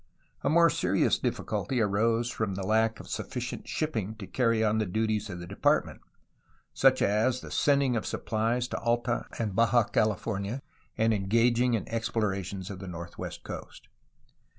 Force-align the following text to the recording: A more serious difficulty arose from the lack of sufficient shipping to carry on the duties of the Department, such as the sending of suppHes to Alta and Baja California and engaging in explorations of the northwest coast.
A 0.41 0.49
more 0.49 0.71
serious 0.71 1.19
difficulty 1.19 1.79
arose 1.79 2.31
from 2.31 2.55
the 2.55 2.65
lack 2.65 2.99
of 2.99 3.07
sufficient 3.07 3.67
shipping 3.67 4.15
to 4.15 4.25
carry 4.25 4.63
on 4.63 4.79
the 4.79 4.87
duties 4.87 5.29
of 5.29 5.37
the 5.39 5.45
Department, 5.45 6.01
such 6.73 7.03
as 7.03 7.41
the 7.41 7.51
sending 7.51 7.95
of 7.95 8.05
suppHes 8.05 8.67
to 8.71 8.79
Alta 8.79 9.27
and 9.37 9.55
Baja 9.55 9.83
California 9.83 10.63
and 10.97 11.13
engaging 11.13 11.75
in 11.75 11.87
explorations 11.87 12.71
of 12.71 12.79
the 12.79 12.87
northwest 12.87 13.43
coast. 13.43 13.89